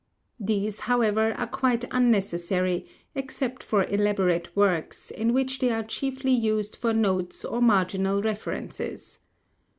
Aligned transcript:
These, 0.39 0.79
however, 0.79 1.33
are 1.33 1.45
quite 1.45 1.85
unnecessary, 1.91 2.87
except 3.13 3.61
for 3.61 3.83
elaborate 3.83 4.55
works, 4.55 5.11
in 5.11 5.31
which 5.31 5.59
they 5.59 5.69
are 5.69 5.83
chiefly 5.83 6.31
used 6.33 6.75
for 6.75 6.91
notes 6.91 7.45
or 7.45 7.61
marginal 7.61 8.19
references. 8.23 9.19